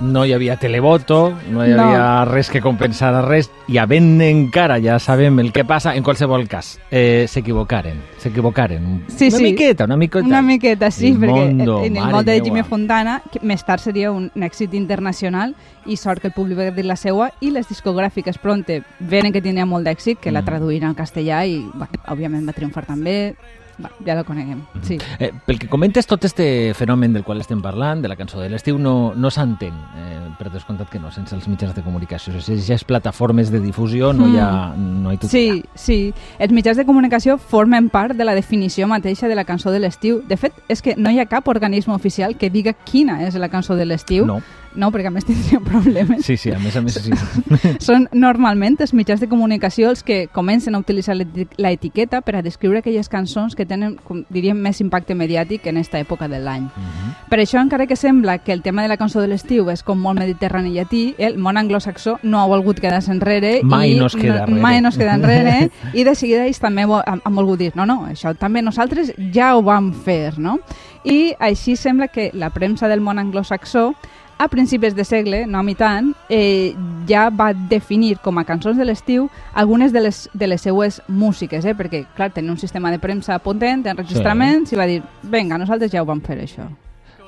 no 0.00 0.24
hi 0.24 0.32
havia 0.32 0.56
televoto, 0.56 1.34
no 1.50 1.64
hi 1.66 1.70
No. 1.72 1.82
havia 1.82 2.24
res 2.24 2.50
que 2.50 2.60
compensara 2.60 3.22
res, 3.22 3.50
i 3.66 3.78
havent 3.78 4.20
encara 4.22 4.78
ja 4.80 4.98
sabem 4.98 5.38
el 5.40 5.52
que 5.52 5.64
passa, 5.64 5.94
en 5.96 6.02
qualsevol 6.04 6.46
cas, 6.48 6.78
eh, 6.90 7.26
s'equivocaren, 7.28 8.00
s'equivocaren. 8.18 9.04
Sí, 9.08 9.28
una 9.28 9.36
sí. 9.38 9.42
miqueta, 9.44 9.84
una 9.84 9.96
miqueta. 9.96 10.24
Una 10.26 10.42
miqueta, 10.42 10.90
sí, 10.90 11.08
El 11.08 11.18
perquè 11.18 11.50
en 11.86 11.96
el 11.96 12.10
món 12.12 12.24
de. 12.24 12.40
Jimmy 12.40 12.62
Fontana, 12.62 13.22
que 13.32 13.40
més 13.42 13.64
tard 13.64 13.80
seria 13.80 14.12
un 14.12 14.30
èxit 14.36 14.72
internacional 14.74 15.54
i 15.86 15.96
sort 15.96 16.20
que 16.20 16.28
el 16.28 16.34
públic 16.34 16.58
va 16.58 16.70
dir 16.70 16.84
la 16.84 16.96
seua 16.96 17.32
i 17.40 17.50
les 17.50 17.66
discogràfiques 17.68 18.38
pronte 18.38 18.82
venen 19.00 19.32
que 19.32 19.42
tenia 19.42 19.66
molt 19.66 19.86
d'èxit, 19.86 20.18
que 20.20 20.30
la 20.30 20.42
Mm. 20.42 20.44
traduïren 20.44 20.88
al 20.90 20.96
castellà 20.96 21.44
i, 21.46 21.58
bueno, 21.74 21.88
òbviament 22.06 22.46
va 22.48 22.52
triomfar 22.52 22.86
també. 22.86 23.34
Va, 23.78 23.90
ja 24.04 24.16
la 24.18 24.24
coneguem, 24.26 24.60
sí. 24.82 24.96
Eh, 25.18 25.30
pel 25.46 25.58
que 25.60 25.68
comentes 25.70 26.06
tot 26.10 26.24
este 26.26 26.74
fenomen 26.74 27.12
del 27.14 27.22
qual 27.22 27.38
estem 27.40 27.60
parlant, 27.62 28.02
de 28.02 28.08
la 28.10 28.16
cançó 28.18 28.40
de 28.40 28.48
l'estiu, 28.50 28.78
no, 28.78 29.12
no 29.14 29.30
s'entén, 29.30 29.76
eh, 29.94 30.18
per 30.38 30.50
descomptat 30.50 30.90
que 30.90 30.98
no, 30.98 31.12
sense 31.14 31.36
els 31.36 31.46
mitjans 31.46 31.76
de 31.76 31.84
comunicació. 31.86 32.34
Si 32.42 32.58
les 32.58 32.84
plataformes 32.84 33.52
de 33.54 33.60
difusió 33.62 34.12
no 34.12 34.26
hi 34.32 34.38
ha, 34.42 34.50
no 34.76 35.12
hi 35.12 35.20
Sí, 35.28 35.62
sí. 35.74 35.98
Els 36.38 36.54
mitjans 36.54 36.78
de 36.78 36.86
comunicació 36.88 37.38
formen 37.38 37.88
part 37.90 38.16
de 38.18 38.26
la 38.26 38.34
definició 38.34 38.88
mateixa 38.90 39.28
de 39.28 39.38
la 39.38 39.44
cançó 39.44 39.70
de 39.70 39.78
l'estiu. 39.82 40.22
De 40.26 40.36
fet, 40.36 40.58
és 40.68 40.82
que 40.82 40.96
no 40.96 41.10
hi 41.10 41.20
ha 41.20 41.26
cap 41.30 41.46
organisme 41.48 41.94
oficial 41.94 42.36
que 42.36 42.50
diga 42.50 42.72
quina 42.72 43.22
és 43.26 43.38
la 43.38 43.48
cançó 43.48 43.76
de 43.78 43.86
l'estiu. 43.86 44.26
No. 44.26 44.42
No, 44.78 44.90
perquè 44.94 45.10
a 45.10 45.12
més 45.14 45.26
tindríem 45.26 45.64
problemes. 45.66 46.24
Sí, 46.24 46.36
sí, 46.38 46.52
a 46.54 46.58
més 46.62 46.76
a 46.78 46.82
més 46.84 46.94
sí. 47.02 47.12
Són 47.88 48.06
normalment 48.12 48.78
els 48.80 48.94
mitjans 48.94 49.20
de 49.20 49.28
comunicació 49.28 49.90
els 49.90 50.04
que 50.06 50.28
comencen 50.32 50.76
a 50.76 50.80
utilitzar 50.82 51.16
la 51.18 51.72
etiqueta 51.74 52.20
per 52.22 52.36
a 52.38 52.42
descriure 52.46 52.80
aquelles 52.80 53.10
cançons 53.10 53.56
que 53.58 53.66
tenen, 53.66 53.96
com 54.06 54.22
diríem, 54.30 54.58
més 54.62 54.80
impacte 54.84 55.16
mediàtic 55.18 55.66
en 55.66 55.80
aquesta 55.80 56.00
època 56.00 56.28
de 56.30 56.38
l'any. 56.40 56.68
Mhm. 56.68 57.14
Per 57.28 57.38
això, 57.42 57.60
encara 57.60 57.86
que 57.86 57.96
sembla 57.96 58.38
que 58.38 58.52
el 58.52 58.62
tema 58.62 58.82
de 58.82 58.88
la 58.88 58.96
cançó 58.96 59.20
de 59.20 59.28
l'estiu 59.28 59.68
és 59.70 59.82
com 59.82 59.98
molt 60.00 60.18
mediterrani 60.20 60.72
llatí, 60.72 61.14
el 61.18 61.38
món 61.38 61.58
anglosaxó 61.58 62.18
no 62.22 62.40
ha 62.40 62.46
volgut 62.46 62.80
quedar-se 62.80 63.10
enrere 63.12 63.60
Mai 63.62 63.92
i 63.92 63.98
no 63.98 64.06
es 64.06 64.14
queda 64.16 64.44
enrere. 64.44 64.60
mai 64.62 64.80
no 64.80 64.88
es 64.88 64.98
queda 64.98 65.14
enrere 65.14 65.70
i 65.94 66.04
de 66.04 66.14
seguida 66.14 66.46
ells 66.46 66.60
també 66.60 66.84
han 66.84 67.34
volgut 67.34 67.58
dir 67.58 67.72
no, 67.74 67.84
no, 67.86 68.06
això 68.08 68.34
també 68.38 68.62
nosaltres 68.62 69.12
ja 69.34 69.56
ho 69.56 69.62
vam 69.62 69.92
fer, 69.92 70.38
no? 70.38 70.58
I 71.04 71.34
així 71.38 71.76
sembla 71.76 72.08
que 72.08 72.30
la 72.34 72.50
premsa 72.50 72.88
del 72.88 73.00
món 73.00 73.18
anglosaxó 73.18 73.94
a 74.38 74.48
principis 74.48 74.94
de 74.94 75.04
segle, 75.04 75.46
no 75.46 75.58
a 75.58 75.62
mi 75.66 75.74
tant, 75.74 76.12
eh, 76.30 76.74
ja 77.08 77.28
va 77.34 77.50
definir 77.52 78.16
com 78.22 78.38
a 78.38 78.46
cançons 78.46 78.78
de 78.78 78.86
l'estiu 78.86 79.28
algunes 79.52 79.92
de 79.92 80.04
les, 80.06 80.24
de 80.32 80.46
les 80.46 80.62
seues 80.62 81.02
músiques, 81.08 81.66
eh? 81.66 81.74
perquè, 81.74 82.04
clar, 82.16 82.30
tenen 82.32 82.54
un 82.54 82.58
sistema 82.58 82.92
de 82.94 83.02
premsa 83.02 83.40
potent, 83.42 83.84
enregistraments, 83.90 84.70
sí. 84.70 84.76
i 84.76 84.78
va 84.78 84.86
dir, 84.86 85.02
vinga, 85.22 85.58
nosaltres 85.58 85.90
ja 85.92 86.04
ho 86.04 86.08
vam 86.08 86.22
fer, 86.22 86.38
això. 86.46 86.68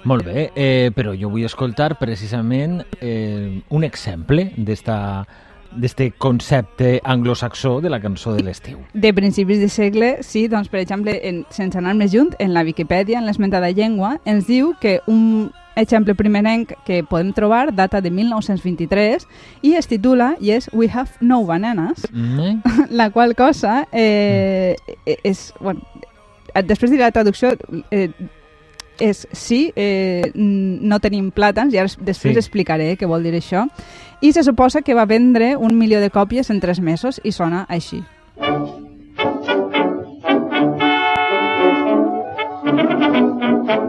Molt 0.05 0.25
bé, 0.25 0.49
eh, 0.57 0.90
però 0.97 1.12
jo 1.12 1.29
vull 1.29 1.45
escoltar 1.45 1.99
precisament 2.00 2.81
eh, 3.02 3.61
un 3.69 3.85
exemple 3.85 4.52
d'esta 4.57 5.00
d'este 5.71 6.11
concepte 6.19 7.00
anglosaxó 7.05 7.81
de 7.81 7.90
la 7.90 8.00
cançó 8.00 8.33
de 8.35 8.43
l'estiu. 8.43 8.81
De 8.93 9.12
principis 9.14 9.61
de 9.61 9.69
segle, 9.69 10.17
sí, 10.26 10.49
doncs, 10.49 10.69
per 10.69 10.81
exemple, 10.81 11.14
en, 11.23 11.45
sense 11.55 11.79
anar 11.79 11.95
més 11.95 12.11
junt, 12.11 12.33
en 12.43 12.55
la 12.55 12.64
Viquipèdia, 12.67 13.21
en 13.21 13.29
l'esmentada 13.29 13.71
llengua, 13.71 14.17
ens 14.25 14.49
diu 14.50 14.75
que 14.81 14.99
un 15.07 15.52
exemple 15.80 16.14
primerenc 16.14 16.72
que 16.87 17.02
podem 17.02 17.32
trobar 17.32 17.72
data 17.75 18.00
de 18.00 18.10
1923 18.10 19.26
i 19.62 19.75
es 19.75 19.87
titula 19.88 20.34
i 20.40 20.52
és 20.52 20.68
We 20.72 20.88
Have 20.92 21.18
No 21.20 21.44
Bananas, 21.44 22.06
Mm, 22.12 22.40
eh? 22.40 22.56
la 22.90 23.10
qual 23.10 23.34
cosa 23.34 23.87
eh, 23.92 24.76
és... 25.25 25.52
Bueno, 25.60 25.80
després 26.66 26.90
diré 26.90 27.04
la 27.04 27.12
traducció... 27.12 27.54
Eh, 27.90 28.10
és 29.00 29.22
sí, 29.32 29.72
eh, 29.80 30.30
no 30.34 30.99
tenim 31.00 31.30
plàtans, 31.32 31.72
i 31.72 31.78
ara 31.80 31.88
després 32.04 32.34
Sí. 32.34 32.38
explicaré 32.42 32.99
què 33.00 33.06
vol 33.08 33.22
dir 33.25 33.32
això. 33.32 33.62
I 34.20 34.34
se 34.37 34.42
suposa 34.44 34.82
que 34.82 34.92
va 34.92 35.06
vendre 35.08 35.54
un 35.56 35.78
milió 35.78 36.02
de 36.04 36.10
còpies 36.12 36.50
en 36.52 36.60
tres 36.60 36.80
mesos 36.84 37.18
i 37.25 37.32
sona 37.32 37.64
així. 37.70 38.02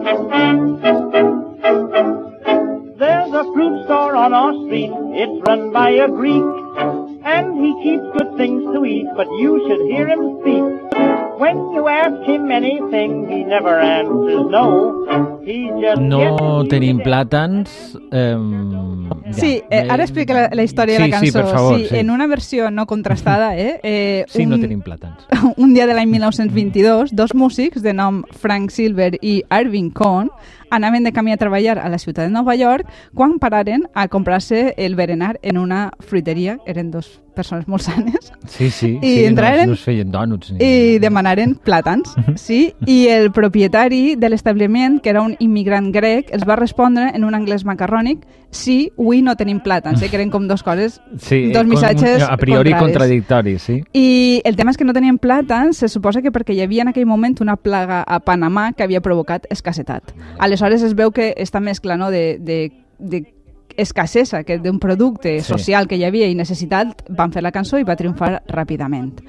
There's 0.02 0.91
a 3.42 3.54
fruit 3.54 3.86
store 3.86 4.16
on 4.16 4.34
our 4.34 4.54
street. 4.54 4.92
It's 5.18 5.42
run 5.48 5.72
by 5.74 5.90
a 5.90 6.08
Greek. 6.08 6.44
And 7.26 7.58
he 7.58 7.72
keeps 7.82 8.06
good 8.18 8.38
things 8.38 8.64
to 8.74 8.86
eat, 8.86 9.08
but 9.16 9.28
you 9.42 9.66
should 9.68 9.82
hear 9.90 10.08
him 10.08 10.38
speak. 10.42 10.81
No. 14.52 15.42
He 15.44 15.72
just 15.82 16.02
No 16.02 16.20
gets- 16.20 16.70
tenim 16.70 17.00
plàtans... 17.02 17.98
Eh, 18.12 18.36
ja. 18.38 19.34
Sí, 19.34 19.64
eh, 19.72 19.88
ara 19.90 20.04
explica 20.04 20.34
la, 20.36 20.50
la 20.54 20.64
història 20.64 20.98
sí, 20.98 21.02
de 21.02 21.08
la 21.08 21.16
cançó. 21.16 21.26
Sí, 21.26 21.32
per 21.32 21.48
favor, 21.48 21.80
sí. 21.80 21.96
en 21.98 22.12
una 22.12 22.28
versió 22.28 22.70
no 22.70 22.86
contrastada, 22.86 23.58
eh? 23.58 23.80
eh 23.82 24.26
Sí, 24.28 24.46
no 24.46 24.56
un- 24.56 24.62
tenim 24.62 24.82
plàtans. 24.82 25.26
un 25.58 25.74
dia 25.74 25.88
de 25.88 25.96
l'any 25.96 26.12
1922, 26.12 27.16
dos 27.16 27.34
músics 27.34 27.82
de 27.82 27.94
nom 27.94 28.22
Frank 28.32 28.70
Silver 28.70 29.18
i 29.22 29.44
Irving 29.50 29.90
Cohn 29.90 30.30
anaven 30.70 31.04
de 31.04 31.12
camí 31.12 31.32
a 31.34 31.38
treballar 31.38 31.80
a 31.80 31.90
la 31.90 31.98
ciutat 31.98 32.26
de 32.26 32.32
Nova 32.32 32.56
York 32.56 32.86
quan 33.14 33.40
pararen 33.40 33.90
a 33.94 34.08
comprar-se 34.08 34.76
el 34.78 34.96
berenar 34.96 35.40
en 35.42 35.58
una 35.58 35.92
fruiteria. 36.00 36.60
Eren 36.66 36.92
dos 36.92 37.22
persones 37.32 37.68
molt 37.68 37.84
sanes. 37.84 38.32
Sí, 38.48 38.70
sí. 38.70 38.98
I 39.02 39.08
sí 39.16 39.26
entraren- 39.26 39.66
No, 39.66 39.74
no 39.74 39.80
es 39.80 39.82
feien 39.86 40.12
dònuts. 40.12 40.52
Ni... 40.54 40.60
I 40.66 41.00
demanaren 41.00 41.56
plàtans, 41.64 42.14
sí? 42.36 42.74
I 42.86 43.08
el 43.08 43.32
propietari 43.32 44.16
de 44.16 44.30
l'establiment, 44.30 45.00
que 45.02 45.10
era 45.10 45.22
un 45.22 45.36
immigrant 45.40 45.92
grec, 45.94 46.30
els 46.34 46.48
va 46.48 46.56
respondre 46.56 47.10
en 47.16 47.24
un 47.24 47.36
anglès 47.36 47.66
macarrònic 47.66 48.26
sí, 48.52 48.92
avui 49.00 49.22
no 49.24 49.38
tenim 49.40 49.62
plàtans, 49.64 50.02
eh? 50.04 50.10
que 50.12 50.18
eren 50.18 50.30
com 50.30 50.44
dos 50.46 50.62
coses, 50.62 51.00
sí, 51.24 51.54
dos 51.54 51.66
missatges 51.66 52.22
A 52.22 52.36
priori 52.36 52.72
contraris. 52.72 52.82
contradictoris, 52.92 53.62
sí. 53.62 53.78
I 53.96 54.42
el 54.44 54.58
tema 54.58 54.72
és 54.72 54.78
que 54.78 54.84
no 54.84 54.92
tenien 54.92 55.18
plàtans, 55.18 55.78
se 55.80 55.88
suposa 55.88 56.22
que 56.22 56.34
perquè 56.36 56.52
hi 56.54 56.60
havia 56.66 56.82
en 56.84 56.90
aquell 56.92 57.06
moment 57.08 57.38
una 57.40 57.56
plaga 57.56 58.02
a 58.04 58.20
Panamà 58.20 58.74
que 58.74 58.84
havia 58.84 59.00
provocat 59.00 59.48
escassetat. 59.50 60.12
Aleshores 60.38 60.84
es 60.84 60.96
veu 61.00 61.12
que 61.16 61.34
esta 61.38 61.62
mescla 61.62 61.96
no, 61.96 62.12
de, 62.12 62.40
de, 62.42 62.74
de 63.00 63.24
escassesa 63.78 64.44
que 64.44 64.60
d'un 64.60 64.80
producte 64.80 65.40
Sí. 65.42 65.48
social 65.48 65.88
que 65.88 65.96
hi 65.98 66.04
havia 66.04 66.28
i 66.28 66.36
necessitat, 66.36 67.04
van 67.10 67.32
fer 67.32 67.42
la 67.44 67.52
cançó 67.52 67.80
i 67.80 67.84
va 67.84 67.96
triomfar 67.96 68.44
ràpidament. 68.48 69.22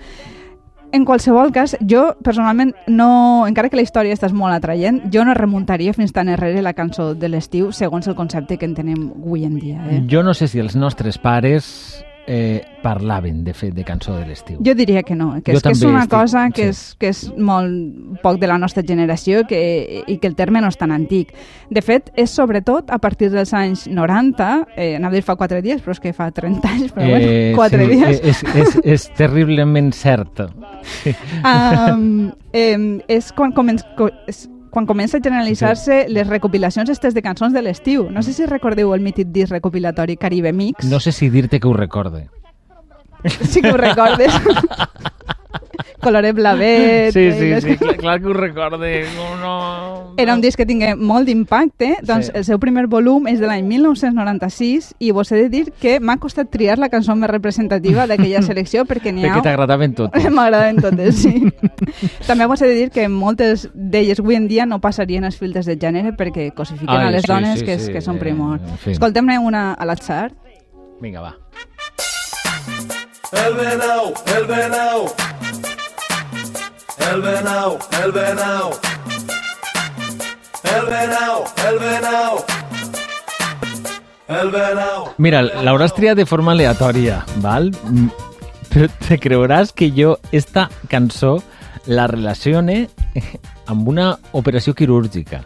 En 0.95 1.07
qualsevol 1.07 1.53
cas, 1.53 1.75
jo 1.89 2.17
personalment 2.23 2.75
no, 2.87 3.47
encara 3.49 3.71
que 3.71 3.77
la 3.77 3.83
història 3.83 4.13
està 4.13 4.29
molt 4.31 4.53
atraient, 4.53 5.01
jo 5.11 5.25
no 5.25 5.33
remuntaria 5.33 5.95
fins 5.95 6.13
tan 6.13 6.29
enrere 6.29 6.61
la 6.61 6.75
cançó 6.75 7.15
de 7.15 7.31
l'estiu 7.31 7.73
segons 7.73 8.07
el 8.09 8.15
concepte 8.15 8.59
que 8.59 8.67
en 8.67 8.75
tenem 8.75 9.11
avui 9.17 9.47
en 9.47 9.59
dia. 9.59 9.81
Eh? 9.89 10.03
Jo 10.07 10.23
no 10.23 10.35
sé 10.35 10.49
si 10.49 10.59
els 10.61 10.77
nostres 10.77 11.17
pares 11.17 12.05
eh, 12.27 12.63
parlaven, 12.83 13.43
de 13.45 13.53
fet, 13.55 13.73
de 13.75 13.85
cançó 13.85 14.15
de 14.17 14.27
l'estiu. 14.27 14.59
Jo 14.65 14.75
diria 14.79 15.03
que 15.03 15.15
no, 15.15 15.33
que 15.43 15.53
Jo 15.53 15.59
és, 15.59 15.63
que 15.63 15.73
és 15.75 15.83
una 15.83 16.05
estic- 16.05 16.19
cosa 16.19 16.45
que, 16.51 16.63
sí. 16.63 16.69
és, 16.71 16.95
que 16.99 17.09
és 17.11 17.23
molt 17.37 18.21
poc 18.23 18.39
de 18.41 18.47
la 18.51 18.59
nostra 18.59 18.83
generació 18.87 19.45
que, 19.49 20.05
i 20.07 20.19
que 20.19 20.29
el 20.31 20.37
terme 20.39 20.61
no 20.61 20.69
és 20.71 20.79
tan 20.79 20.93
antic. 20.95 21.33
De 21.71 21.83
fet, 21.83 22.11
és 22.17 22.31
sobretot 22.31 22.91
a 22.91 22.99
partir 23.03 23.31
dels 23.33 23.53
anys 23.55 23.87
90, 23.89 24.51
eh, 24.77 24.95
anava 24.97 25.13
a 25.15 25.19
dir 25.19 25.25
fa 25.27 25.37
4 25.37 25.63
dies, 25.63 25.83
però 25.83 25.97
és 25.97 26.01
que 26.01 26.13
fa 26.13 26.31
30 26.31 26.69
anys, 26.69 26.93
però 26.95 27.09
bueno, 27.09 27.57
4 27.57 27.83
sí, 27.83 27.91
dies. 27.97 28.21
Eh, 28.23 28.29
És, 28.33 28.43
és, 28.55 28.79
és 28.85 29.09
terriblement 29.19 29.93
cert. 29.93 30.43
um, 31.45 32.33
eh, 32.53 32.79
és 33.09 33.33
quan 33.37 33.53
comença... 33.53 33.87
És 34.31 34.47
quan 34.73 34.87
comença 34.89 35.19
a 35.19 35.21
generalitzar-se 35.21 36.07
les 36.09 36.27
recopilacions 36.27 36.89
estes 36.89 37.13
de 37.13 37.21
cançons 37.21 37.53
de 37.53 37.61
l'estiu. 37.61 38.07
No 38.11 38.23
sé 38.25 38.33
si 38.33 38.47
recordeu 38.49 38.95
el 38.97 39.05
mític 39.05 39.29
disc 39.29 39.53
recopilatori 39.53 40.17
Caribe 40.17 40.55
Mix. 40.57 40.89
No 40.89 40.99
sé 40.99 41.13
si 41.13 41.29
dir-te 41.29 41.61
que 41.61 41.69
ho 41.69 41.75
recorde. 41.77 42.31
Sí 43.45 43.61
que 43.61 43.71
ho 43.71 43.77
recordes. 43.77 44.33
Coloret 46.03 46.35
Blavet... 46.35 47.13
Sí, 47.15 47.21
eh, 47.21 47.33
sí, 47.39 47.49
les 47.53 47.65
sí, 47.65 47.77
clar, 47.79 47.97
clar 47.97 48.21
que 48.21 48.27
ho 48.27 48.33
recorde. 48.35 49.05
No, 49.15 49.37
no, 49.39 50.15
Era 50.19 50.35
un 50.35 50.41
disc 50.43 50.59
que 50.59 50.67
tingué 50.67 50.95
molt 50.99 51.27
d'impacte, 51.29 51.97
doncs 52.03 52.27
Sí. 52.27 52.33
el 52.35 52.45
seu 52.45 52.59
primer 52.61 52.87
volum 52.91 53.29
és 53.31 53.39
de 53.41 53.47
l'any 53.47 53.63
1996 53.65 54.95
i 54.99 55.13
vos 55.15 55.31
he 55.33 55.37
de 55.45 55.49
dir 55.49 55.73
que 55.81 56.01
m'ha 56.01 56.17
costat 56.19 56.51
triar 56.51 56.77
la 56.79 56.89
cançó 56.91 57.15
més 57.17 57.31
representativa 57.31 58.07
d'aquella 58.11 58.43
selecció 58.49 58.85
perquè 58.85 59.13
n'hi 59.15 59.25
ha... 59.25 59.31
Perquè 59.33 59.47
t'agradaven 59.47 59.95
totes. 59.95 60.27
M'agraden 60.37 60.83
totes, 60.83 61.23
sí. 61.23 61.47
També 62.29 62.47
vos 62.51 62.61
he 62.63 62.69
de 62.69 62.75
dir 62.75 62.91
que 62.91 63.07
moltes 63.09 63.69
d'elles 63.75 64.21
avui 64.21 64.37
en 64.37 64.49
dia 64.49 64.67
no 64.67 64.81
passarien 64.83 65.25
els 65.25 65.39
filtres 65.39 65.67
de 65.71 65.79
gènere 65.79 66.17
perquè 66.19 66.51
cosifiquen 66.55 66.99
Ai, 66.99 67.09
a 67.09 67.15
les 67.15 67.23
sí, 67.23 67.33
dones 67.33 67.61
sí, 67.61 67.65
que, 67.67 67.79
és, 67.79 67.87
sí, 67.87 67.93
que 67.95 68.03
són 68.05 68.17
eh, 68.19 68.25
primor. 68.27 68.59
en 68.59 68.79
fi. 68.83 68.91
Escoltem-ne 68.99 69.39
una 69.39 69.73
a 69.75 69.87
l'atzar. 69.87 70.33
Vinga, 71.01 71.21
va. 71.23 71.37
El 73.33 73.55
venau, 73.57 74.13
el 74.37 74.45
venau. 74.47 75.07
El 77.13 77.21
venau, 77.21 77.77
el 78.03 78.13
venau. 78.13 78.71
El 80.65 80.87
venau, 80.87 81.43
el 81.69 81.79
venau. 81.79 82.39
El 84.29 84.51
venau. 84.55 85.11
Mira, 85.19 85.43
l'hauràs 85.67 85.93
triat 85.93 86.17
de 86.17 86.25
forma 86.25 86.55
aleatòria, 86.57 87.19
val? 87.45 87.69
Mm, 87.85 88.09
Però 88.73 88.89
te 89.05 89.19
creuràs 89.21 89.75
que 89.77 89.91
jo 89.93 90.15
esta 90.33 90.71
cançó 90.89 91.43
la 91.85 92.07
relacione 92.09 92.87
amb 93.67 93.89
una 93.93 94.15
operació 94.33 94.73
quirúrgica. 94.73 95.43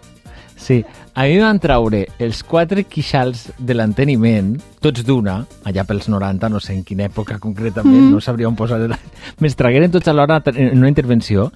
Sí, 0.66 0.80
a 1.14 1.22
mi 1.30 1.36
van 1.38 1.60
traure 1.62 2.00
els 2.18 2.40
quatre 2.42 2.82
quixals 2.90 3.44
de 3.54 3.74
l'enteniment, 3.76 4.48
tots 4.82 5.04
d'una, 5.06 5.36
allà 5.62 5.84
pels 5.86 6.08
90, 6.10 6.48
no 6.50 6.58
sé 6.58 6.74
en 6.74 6.80
quina 6.82 7.06
època 7.06 7.36
concretament, 7.38 8.08
mm. 8.08 8.16
no 8.16 8.18
sabria 8.24 8.48
on 8.50 8.58
posar 8.58 8.80
l'any, 8.82 9.12
me'ls 9.38 9.54
tragueren 9.54 9.94
tots 9.94 10.10
alhora 10.10 10.40
en 10.56 10.74
una 10.80 10.90
intervenció, 10.90 11.52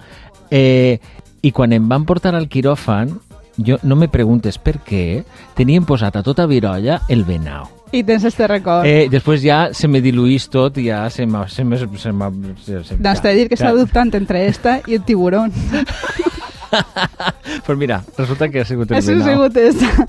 eh, 0.47 0.95
i 1.43 1.51
quan 1.51 1.75
em 1.75 1.91
van 1.91 2.07
portar 2.07 2.37
al 2.39 2.47
quiròfan, 2.47 3.11
jo 3.59 3.81
no 3.83 3.99
me 3.99 4.07
preguntes 4.07 4.55
per 4.55 4.77
què, 4.79 5.25
tenien 5.59 5.83
posat 5.83 6.15
a 6.15 6.23
tota 6.23 6.47
virolla 6.47 7.01
el 7.11 7.25
venau. 7.27 7.67
I 7.91 8.05
tens 8.07 8.23
este 8.23 8.47
record. 8.47 8.87
Eh, 8.87 9.09
després 9.11 9.43
ja 9.43 9.73
se 9.75 9.89
me 9.91 9.99
diluís 9.99 10.47
tot 10.47 10.77
i 10.79 10.87
ja 10.87 11.03
se 11.11 11.25
m'ha... 11.27 11.49
Se 11.51 11.65
m'ha- 11.67 11.83
se 11.83 12.13
m'ha- 12.15 12.31
se, 12.63 12.83
se, 12.87 12.95
doncs 12.95 13.19
t'he 13.19 13.33
de 13.33 13.41
dir 13.41 13.49
que 13.51 13.59
està 13.59 13.73
dubtant 13.75 14.15
entre 14.15 14.45
esta 14.47 14.79
i 14.87 14.95
el 14.95 15.03
tiburón. 15.03 15.51
Però 17.65 17.77
mira, 17.77 18.01
resulta 18.17 18.49
que 18.49 18.61
ha 18.61 18.65
sigut 18.65 18.91
el 18.91 18.99
Això 19.01 19.17
ha 19.19 19.27
sigut 19.27 19.57
esta. 19.57 20.07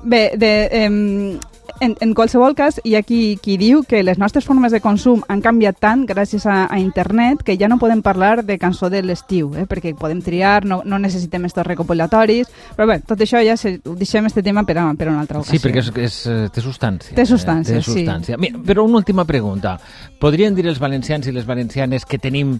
Bé, 0.00 0.30
de, 0.40 0.52
em, 0.80 1.38
En, 1.80 1.96
en 2.00 2.12
qualsevol 2.12 2.52
cas, 2.54 2.76
hi 2.84 2.92
ha 2.94 3.00
qui, 3.00 3.38
qui 3.40 3.56
diu 3.56 3.80
que 3.88 4.02
les 4.04 4.18
nostres 4.20 4.44
formes 4.44 4.72
de 4.72 4.82
consum 4.84 5.22
han 5.32 5.40
canviat 5.40 5.78
tant 5.80 6.02
gràcies 6.08 6.44
a, 6.44 6.66
a 6.68 6.76
internet 6.80 7.40
que 7.46 7.56
ja 7.56 7.70
no 7.72 7.78
podem 7.80 8.02
parlar 8.04 8.42
de 8.44 8.58
cançó 8.60 8.90
de 8.92 9.00
l'estiu, 9.00 9.54
eh? 9.56 9.64
perquè 9.70 9.94
podem 9.96 10.20
triar, 10.20 10.66
no, 10.68 10.82
no 10.84 10.98
necessitem 11.00 11.48
estos 11.48 11.64
recopilatoris, 11.64 12.52
però 12.76 12.88
bé, 12.90 12.98
tot 13.08 13.24
això 13.24 13.40
ja 13.44 13.56
se, 13.56 13.78
deixem 13.86 14.28
este 14.28 14.44
tema 14.44 14.66
per 14.68 14.76
a, 14.76 14.90
per 14.92 15.08
una 15.08 15.24
altra 15.24 15.40
ocasió. 15.40 15.56
Sí, 15.56 15.64
perquè 15.64 15.80
és, 15.80 15.90
és, 16.04 16.20
eh, 16.28 16.38
té 16.52 16.64
substància. 16.64 17.16
Té 17.16 17.26
substància, 17.28 17.78
eh? 17.78 17.80
té 17.80 17.88
substància. 17.88 18.36
Sí. 18.36 18.44
Mira, 18.44 18.60
però 18.66 18.84
una 18.84 19.00
última 19.00 19.24
pregunta. 19.24 19.78
Podrien 20.20 20.54
dir 20.56 20.68
els 20.68 20.84
valencians 20.84 21.32
i 21.32 21.36
les 21.36 21.48
valencianes 21.48 22.04
que 22.04 22.20
tenim 22.20 22.58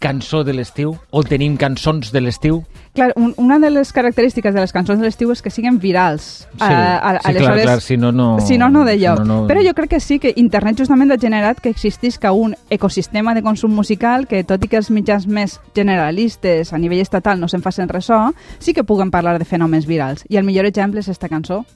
cançó 0.00 0.42
de 0.42 0.54
l'estiu 0.56 0.94
o 1.12 1.22
tenim 1.22 1.58
cançons 1.60 2.08
de 2.10 2.22
l'estiu? 2.24 2.62
Clar, 2.96 3.12
un, 3.20 3.34
una 3.38 3.60
de 3.60 3.68
les 3.70 3.92
característiques 3.92 4.54
de 4.56 4.62
les 4.64 4.72
cançons 4.72 4.98
de 4.98 5.04
l'estiu 5.04 5.30
és 5.30 5.42
que 5.44 5.52
siguin 5.52 5.76
virals. 5.78 6.48
Sí, 6.56 6.66
a, 6.66 6.96
a, 6.96 7.12
sí 7.20 7.34
clar, 7.36 7.52
clar, 7.60 7.80
si 7.84 7.98
no, 8.00 8.10
no... 8.10 8.30
Si 8.40 8.56
no, 8.58 8.70
no 8.72 8.86
de 8.88 8.96
lloc. 8.98 9.20
Si 9.20 9.28
no, 9.28 9.42
no... 9.42 9.48
Però 9.50 9.62
jo 9.62 9.74
crec 9.76 9.92
que 9.92 10.00
sí 10.00 10.18
que 10.18 10.32
internet 10.40 10.80
justament 10.80 11.12
ha 11.12 11.20
generat 11.20 11.60
que 11.60 11.70
existisca 11.70 12.32
un 12.32 12.56
ecosistema 12.70 13.36
de 13.36 13.44
consum 13.44 13.76
musical 13.76 14.26
que, 14.26 14.42
tot 14.48 14.64
i 14.64 14.72
que 14.72 14.80
els 14.80 14.90
mitjans 14.90 15.28
més 15.28 15.60
generalistes 15.76 16.72
a 16.72 16.80
nivell 16.80 17.04
estatal 17.04 17.38
no 17.38 17.52
se'n 17.52 17.62
facin 17.62 17.92
ressò, 17.92 18.30
sí 18.58 18.74
que 18.74 18.88
puguen 18.88 19.12
parlar 19.12 19.38
de 19.38 19.44
fenòmens 19.44 19.86
virals. 19.86 20.24
I 20.32 20.40
el 20.40 20.48
millor 20.48 20.66
exemple 20.66 21.04
és 21.04 21.12
esta 21.12 21.28
cançó. 21.28 21.66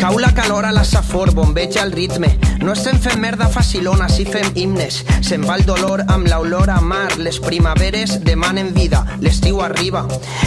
Cau 0.00 0.18
la 0.18 0.32
calor 0.32 0.64
a 0.64 0.72
la 0.72 0.82
safor, 0.82 1.34
bombeja 1.34 1.82
el 1.82 1.92
ritme. 1.92 2.38
No 2.64 2.72
estem 2.72 2.96
fent 3.00 3.20
merda 3.20 3.48
facilona, 3.52 4.08
si 4.08 4.24
fem 4.24 4.46
himnes. 4.56 5.02
Se'n 5.20 5.44
va 5.44 5.58
el 5.60 5.66
dolor 5.68 6.02
amb 6.08 6.28
l'olor 6.28 6.70
a 6.72 6.78
mar. 6.80 7.18
Les 7.20 7.36
primaveres 7.40 8.18
demanen 8.24 8.72
vida, 8.72 9.02
l'estiu 9.20 9.60
arriba. 9.60 10.06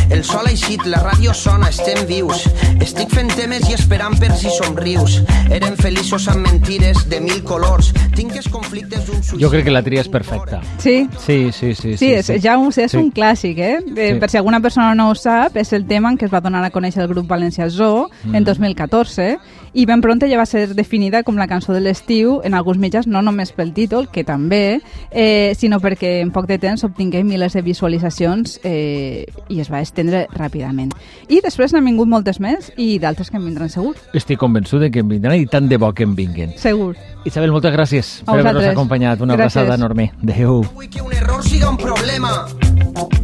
El 0.10 0.24
sol 0.26 0.50
ha 0.50 0.54
eixit, 0.54 0.86
la 0.90 1.04
ràdio 1.04 1.36
sona, 1.38 1.70
estem 1.70 2.02
vius. 2.10 2.48
Estic 2.82 3.14
fent 3.14 3.30
temes 3.38 3.68
i 3.70 3.76
esperant 3.78 4.18
per 4.18 4.32
si 4.38 4.50
somrius. 4.58 5.20
Eren 5.54 5.78
feliços 5.78 6.28
amb 6.34 6.48
mentires 6.48 7.06
de 7.14 7.22
mil 7.22 7.44
colors. 7.46 7.92
Tinc 8.18 8.34
els 8.42 8.50
conflictes 8.50 9.06
d'un 9.06 9.22
suïcidi... 9.22 9.44
Jo 9.46 9.54
crec 9.54 9.68
que 9.70 9.76
la 9.76 9.84
tria 9.86 10.02
és 10.02 10.10
perfecta. 10.10 10.64
Sí? 10.82 11.08
Sí, 11.20 11.38
sí, 11.54 11.76
sí. 11.76 11.94
Sí, 11.94 11.98
sí, 11.98 12.12
és, 12.18 12.26
sí. 12.32 12.40
ja 12.42 12.58
un, 12.58 12.74
és 12.74 12.90
sí. 12.90 12.98
un 12.98 13.14
clàssic, 13.14 13.62
eh? 13.62 13.78
eh 13.78 14.12
sí. 14.16 14.20
Per 14.22 14.32
si 14.34 14.42
alguna 14.42 14.64
persona 14.66 14.96
no 14.98 15.12
ho 15.12 15.16
sap, 15.18 15.62
és 15.62 15.74
el 15.78 15.86
tema 15.86 16.10
en 16.10 16.18
què 16.18 16.26
es 16.26 16.34
va 16.34 16.42
donar 16.42 16.66
a 16.66 16.74
conèixer 16.74 17.06
el 17.06 17.12
grup 17.14 17.30
València 17.30 17.70
Zoo 17.70 18.08
mm. 18.10 18.36
en 18.36 18.50
2014 18.50 19.13
2014 19.14 19.64
i 19.74 19.86
ben 19.90 20.02
pronta 20.02 20.28
ja 20.30 20.38
va 20.38 20.46
ser 20.46 20.68
definida 20.76 21.24
com 21.24 21.38
la 21.38 21.48
cançó 21.50 21.74
de 21.74 21.82
l'estiu 21.82 22.40
en 22.46 22.54
alguns 22.54 22.78
mitjans, 22.78 23.08
no 23.10 23.24
només 23.26 23.52
pel 23.58 23.74
títol, 23.74 24.08
que 24.14 24.24
també, 24.24 24.82
eh, 25.10 25.54
sinó 25.58 25.80
perquè 25.82 26.20
en 26.22 26.30
poc 26.32 26.46
de 26.48 26.60
temps 26.62 26.84
obtingué 26.86 27.24
milers 27.24 27.54
de 27.58 27.64
visualitzacions 27.66 28.60
eh, 28.64 29.26
i 29.50 29.60
es 29.60 29.72
va 29.74 29.82
estendre 29.82 30.28
ràpidament. 30.30 30.94
I 31.28 31.42
després 31.42 31.74
n'han 31.74 31.86
vingut 31.86 32.08
moltes 32.08 32.40
més 32.40 32.72
i 32.78 33.00
d'altres 33.00 33.32
que 33.32 33.38
en 33.38 33.46
vindran 33.46 33.70
segur. 33.70 33.96
Estic 34.14 34.38
convençut 34.38 34.80
de 34.82 34.92
que 34.92 35.02
en 35.02 35.10
vindran 35.10 35.42
i 35.42 35.48
tant 35.50 35.68
de 35.70 35.78
bo 35.78 35.92
que 35.94 36.06
en 36.06 36.14
vinguin. 36.16 36.54
Segur. 36.58 36.94
Isabel, 37.26 37.52
moltes 37.52 37.74
gràcies 37.74 38.14
per 38.28 38.38
haver-nos 38.38 38.70
acompanyat. 38.76 39.22
Una 39.22 39.34
gràcies. 39.34 39.58
abraçada 39.58 39.76
enorme. 39.76 40.12
Adéu. 40.22 40.62
Vull 40.76 40.90
que 40.90 41.02
un 41.02 41.14
error 41.14 41.44
siga 41.44 41.70
un 41.70 41.78
problema, 41.78 42.46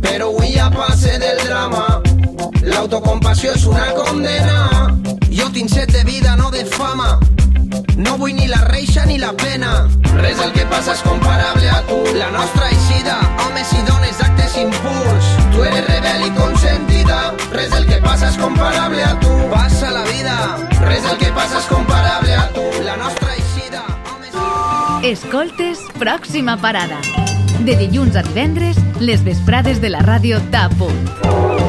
però 0.01 0.33
avui 0.33 0.53
ja 0.55 0.69
passe 0.71 1.19
del 1.19 1.45
drama. 1.45 2.01
L'autocompassió 2.63 3.53
és 3.53 3.65
una 3.65 3.91
condena. 3.93 5.08
Jo 5.39 5.49
tinc 5.55 5.69
set 5.71 5.91
de 5.91 6.03
vida, 6.03 6.35
no 6.35 6.51
de 6.51 6.65
fama. 6.65 7.17
No 7.95 8.17
vull 8.17 8.33
ni 8.35 8.47
la 8.47 8.59
reixa 8.65 9.05
ni 9.05 9.17
la 9.17 9.31
pena. 9.31 9.87
Res 10.17 10.37
del 10.39 10.51
que 10.51 10.65
passa 10.67 10.91
és 10.97 11.03
comparable 11.05 11.69
a 11.71 11.79
tu. 11.87 11.99
La 12.17 12.27
nostra 12.33 12.67
eixida, 12.67 13.15
homes 13.45 13.71
i 13.71 13.79
dones 13.87 14.19
d'actes 14.19 14.57
impurs. 14.59 15.29
Tu 15.53 15.63
eres 15.63 15.87
rebel 15.87 16.25
i 16.27 16.33
consentida. 16.35 17.21
Res 17.53 17.71
del 17.71 17.87
que 17.87 18.01
passa 18.03 18.33
és 18.33 18.37
comparable 18.41 19.05
a 19.05 19.13
tu. 19.23 19.31
Passa 19.53 19.93
la 19.95 20.03
vida. 20.11 20.35
Res 20.83 21.07
del 21.07 21.17
que 21.23 21.31
passa 21.39 21.63
és 21.63 21.71
comparable 21.71 22.35
a 22.35 22.45
tu. 22.57 22.67
La 22.83 22.99
nostra 22.99 23.31
eixida, 23.37 23.85
homes 24.11 24.35
i... 24.35 25.13
Escoltes, 25.13 25.87
pròxima 26.03 26.59
parada. 26.59 26.99
De 27.63 27.79
dilluns 27.79 28.19
a 28.19 28.27
divendres, 28.27 28.79
les 28.99 29.23
vesprades 29.23 29.79
de 29.79 29.95
la 29.95 30.03
ràdio 30.03 30.43
TAPUNT. 30.51 31.68